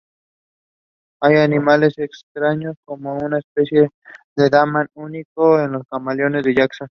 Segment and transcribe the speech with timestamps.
[1.21, 3.91] Hay animales extraños como una especie
[4.35, 6.89] de damán único o el camaleón de Jackson.